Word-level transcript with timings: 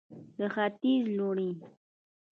د 0.37 0.39
ختیځ 0.53 1.03
لوڼې 1.17 1.49